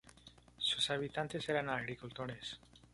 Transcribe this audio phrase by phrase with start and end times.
[0.57, 2.59] Sus habitantes eran agricultores.